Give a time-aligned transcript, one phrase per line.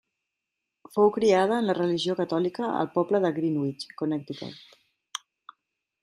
[0.95, 5.21] Fou criada en la religió catòlica al poble de Greenwich, Connecticut.